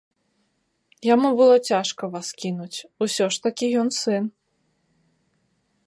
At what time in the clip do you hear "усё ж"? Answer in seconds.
3.07-3.45